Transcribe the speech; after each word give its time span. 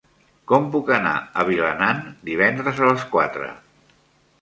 Com 0.51 0.63
puc 0.75 0.89
anar 0.95 1.11
a 1.43 1.45
Vilanant 1.51 2.03
divendres 2.33 2.83
a 2.85 2.91
les 2.93 3.09
quatre? 3.17 3.55